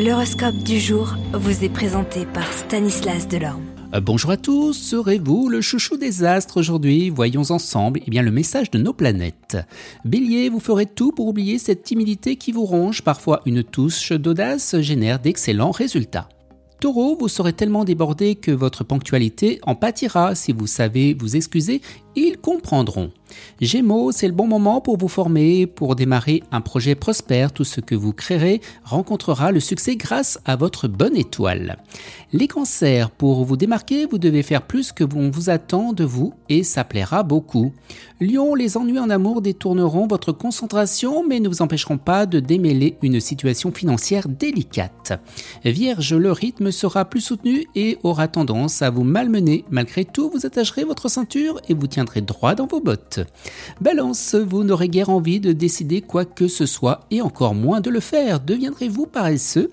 L'horoscope 0.00 0.58
du 0.58 0.78
jour 0.78 1.16
vous 1.32 1.64
est 1.64 1.68
présenté 1.68 2.24
par 2.24 2.52
Stanislas 2.52 3.26
Delorme. 3.26 3.64
Euh, 3.96 4.00
bonjour 4.00 4.30
à 4.30 4.36
tous, 4.36 4.72
serez-vous 4.72 5.48
le 5.48 5.60
chouchou 5.60 5.96
des 5.96 6.22
astres 6.22 6.58
aujourd'hui? 6.58 7.10
Voyons 7.10 7.50
ensemble 7.50 7.98
eh 8.06 8.10
bien, 8.12 8.22
le 8.22 8.30
message 8.30 8.70
de 8.70 8.78
nos 8.78 8.92
planètes. 8.92 9.56
Bélier, 10.04 10.50
vous 10.50 10.60
ferez 10.60 10.86
tout 10.86 11.10
pour 11.10 11.26
oublier 11.26 11.58
cette 11.58 11.82
timidité 11.82 12.36
qui 12.36 12.52
vous 12.52 12.64
ronge, 12.64 13.02
parfois 13.02 13.40
une 13.44 13.64
touche 13.64 14.12
d'audace 14.12 14.78
génère 14.78 15.18
d'excellents 15.18 15.72
résultats. 15.72 16.28
Taureau, 16.80 17.16
vous 17.18 17.26
serez 17.26 17.52
tellement 17.52 17.82
débordé 17.82 18.36
que 18.36 18.52
votre 18.52 18.84
ponctualité 18.84 19.58
en 19.64 19.74
pâtira 19.74 20.36
si 20.36 20.52
vous 20.52 20.68
savez 20.68 21.12
vous 21.18 21.34
excuser, 21.34 21.82
ils 22.18 22.38
comprendront. 22.38 23.10
Gémeaux, 23.60 24.12
c'est 24.12 24.26
le 24.26 24.32
bon 24.32 24.46
moment 24.46 24.80
pour 24.80 24.96
vous 24.96 25.08
former, 25.08 25.66
pour 25.66 25.96
démarrer 25.96 26.42
un 26.50 26.60
projet 26.60 26.94
prospère. 26.94 27.52
Tout 27.52 27.64
ce 27.64 27.80
que 27.80 27.94
vous 27.94 28.12
créerez 28.12 28.60
rencontrera 28.84 29.52
le 29.52 29.60
succès 29.60 29.96
grâce 29.96 30.38
à 30.44 30.56
votre 30.56 30.88
bonne 30.88 31.16
étoile. 31.16 31.78
Les 32.32 32.48
cancers, 32.48 33.10
pour 33.10 33.44
vous 33.44 33.56
démarquer, 33.56 34.06
vous 34.06 34.18
devez 34.18 34.42
faire 34.42 34.62
plus 34.62 34.92
que 34.92 35.04
l'on 35.04 35.30
vous 35.30 35.50
attend 35.50 35.92
de 35.92 36.04
vous 36.04 36.34
et 36.48 36.62
ça 36.62 36.84
plaira 36.84 37.22
beaucoup. 37.22 37.72
Lion, 38.20 38.54
les 38.54 38.76
ennuis 38.76 38.98
en 38.98 39.10
amour 39.10 39.42
détourneront 39.42 40.06
votre 40.06 40.32
concentration 40.32 41.26
mais 41.26 41.40
ne 41.40 41.48
vous 41.48 41.62
empêcheront 41.62 41.98
pas 41.98 42.26
de 42.26 42.40
démêler 42.40 42.96
une 43.02 43.20
situation 43.20 43.72
financière 43.72 44.28
délicate. 44.28 45.20
Vierge, 45.64 46.14
le 46.14 46.32
rythme 46.32 46.70
sera 46.70 47.04
plus 47.04 47.20
soutenu 47.20 47.66
et 47.74 47.98
aura 48.02 48.28
tendance 48.28 48.82
à 48.82 48.90
vous 48.90 49.04
malmener. 49.04 49.64
Malgré 49.70 50.04
tout, 50.04 50.30
vous 50.30 50.46
attacherez 50.46 50.84
votre 50.84 51.08
ceinture 51.08 51.60
et 51.68 51.74
vous 51.74 51.86
tiendrez 51.86 52.07
droit 52.16 52.54
dans 52.54 52.66
vos 52.66 52.80
bottes. 52.80 53.20
Balance, 53.80 54.34
vous 54.34 54.64
n'aurez 54.64 54.88
guère 54.88 55.10
envie 55.10 55.40
de 55.40 55.52
décider 55.52 56.00
quoi 56.00 56.24
que 56.24 56.48
ce 56.48 56.66
soit 56.66 57.00
et 57.10 57.20
encore 57.20 57.54
moins 57.54 57.80
de 57.80 57.90
le 57.90 58.00
faire. 58.00 58.40
Deviendrez-vous 58.40 59.06
paresseux? 59.06 59.70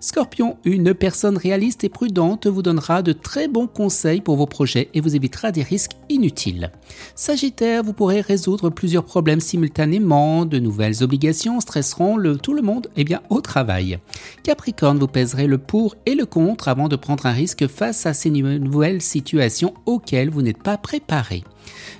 Scorpion, 0.00 0.56
une 0.64 0.94
personne 0.94 1.36
réaliste 1.36 1.84
et 1.84 1.88
prudente 1.88 2.46
vous 2.46 2.62
donnera 2.62 3.02
de 3.02 3.12
très 3.12 3.48
bons 3.48 3.66
conseils 3.66 4.20
pour 4.20 4.36
vos 4.36 4.46
projets 4.46 4.88
et 4.94 5.00
vous 5.00 5.16
évitera 5.16 5.52
des 5.52 5.62
risques 5.62 5.96
inutiles. 6.08 6.70
Sagittaire, 7.14 7.82
vous 7.82 7.92
pourrez 7.92 8.20
résoudre 8.20 8.70
plusieurs 8.70 9.04
problèmes 9.04 9.40
simultanément, 9.40 10.44
de 10.44 10.58
nouvelles 10.58 11.02
obligations 11.02 11.60
stresseront 11.60 12.16
tout 12.42 12.54
le 12.54 12.62
monde 12.62 12.88
eh 12.96 13.04
bien, 13.04 13.22
au 13.30 13.40
travail. 13.40 13.98
Capricorne, 14.42 14.98
vous 14.98 15.08
pèserez 15.08 15.46
le 15.46 15.58
pour 15.58 15.96
et 16.06 16.14
le 16.14 16.26
contre 16.26 16.68
avant 16.68 16.88
de 16.88 16.96
prendre 16.96 17.26
un 17.26 17.32
risque 17.32 17.66
face 17.66 18.06
à 18.06 18.14
ces 18.14 18.30
nouvelles 18.30 19.02
situations 19.02 19.74
auxquelles 19.86 20.30
vous 20.30 20.42
n'êtes 20.42 20.62
pas 20.62 20.78
préparé. 20.78 21.44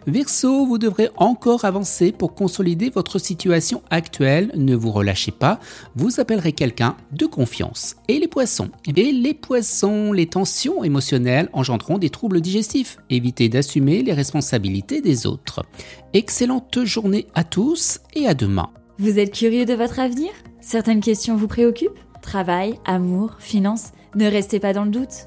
Verseau, 0.07 0.67
vous 0.67 0.79
devrez 0.79 1.11
encore 1.17 1.65
avancer 1.65 2.13
pour 2.13 2.35
consolider 2.35 2.91
votre 2.91 3.19
situation 3.19 3.83
actuelle. 3.91 4.51
Ne 4.55 4.75
vous 4.75 4.91
relâchez 4.91 5.33
pas, 5.33 5.61
vous 5.95 6.21
appellerez 6.21 6.53
quelqu'un 6.53 6.97
de 7.13 7.27
confiance. 7.27 7.97
Et 8.09 8.19
les 8.19 8.29
poissons 8.29 8.71
Et 8.87 9.13
les 9.13 9.35
poissons, 9.35 10.13
les 10.13 10.27
tensions 10.27 10.85
émotionnelles 10.85 11.49
engendreront 11.53 11.99
des 11.99 12.11
troubles 12.11 12.41
digestifs. 12.41 12.99
Évitez 13.11 13.49
d'assumer 13.49 14.03
les 14.03 14.13
responsabilités 14.13 15.01
des 15.01 15.27
autres. 15.27 15.65
Excellente 16.13 16.85
journée 16.85 17.27
à 17.35 17.45
tous 17.45 18.01
et 18.15 18.27
à 18.27 18.35
demain. 18.35 18.71
Vous 18.99 19.19
êtes 19.19 19.35
curieux 19.35 19.67
de 19.67 19.75
votre 19.75 20.01
avenir? 20.01 20.31
Certaines 20.61 21.01
questions 21.01 21.37
vous 21.37 21.49
préoccupent? 21.49 21.99
Travail, 22.23 22.79
amour, 22.87 23.37
finances? 23.39 23.93
Ne 24.15 24.27
restez 24.27 24.59
pas 24.59 24.73
dans 24.73 24.85
le 24.85 24.91
doute. 24.91 25.27